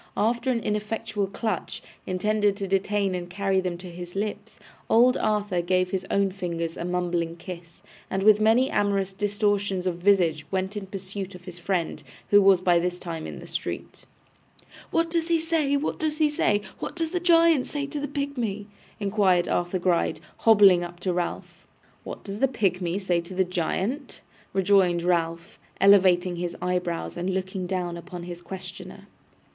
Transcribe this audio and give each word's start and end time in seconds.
After 0.17 0.49
an 0.49 0.61
ineffectual 0.61 1.27
clutch, 1.27 1.83
intended 2.07 2.57
to 2.57 2.67
detain 2.67 3.13
and 3.13 3.29
carry 3.29 3.61
them 3.61 3.77
to 3.77 3.91
his 3.91 4.15
lips, 4.15 4.59
old 4.89 5.15
Arthur 5.15 5.61
gave 5.61 5.91
his 5.91 6.07
own 6.09 6.31
fingers 6.31 6.75
a 6.75 6.83
mumbling 6.83 7.35
kiss, 7.35 7.83
and 8.09 8.23
with 8.23 8.41
many 8.41 8.71
amorous 8.71 9.13
distortions 9.13 9.85
of 9.85 9.97
visage 9.99 10.43
went 10.49 10.75
in 10.75 10.87
pursuit 10.87 11.35
of 11.35 11.45
his 11.45 11.59
friend, 11.59 12.01
who 12.31 12.41
was 12.41 12.61
by 12.61 12.79
this 12.79 12.97
time 12.97 13.27
in 13.27 13.37
the 13.37 13.45
street. 13.45 14.07
'What 14.89 15.11
does 15.11 15.27
he 15.27 15.39
say, 15.39 15.77
what 15.77 15.99
does 15.99 16.17
he 16.17 16.29
say? 16.31 16.63
What 16.79 16.95
does 16.95 17.11
the 17.11 17.19
giant 17.19 17.67
say 17.67 17.85
to 17.85 17.99
the 17.99 18.07
pigmy?' 18.07 18.65
inquired 18.99 19.47
Arthur 19.47 19.77
Gride, 19.77 20.19
hobbling 20.37 20.83
up 20.83 20.99
to 21.01 21.13
Ralph. 21.13 21.67
'What 22.03 22.23
does 22.23 22.39
the 22.39 22.47
pigmy 22.47 22.97
say 22.97 23.21
to 23.21 23.35
the 23.35 23.43
giant?' 23.45 24.21
rejoined 24.51 25.03
Ralph, 25.03 25.59
elevating 25.79 26.37
his 26.37 26.57
eyebrows 26.59 27.17
and 27.17 27.31
looking 27.35 27.67
down 27.67 27.97
upon 27.97 28.23
his 28.23 28.41
questioner. 28.41 29.05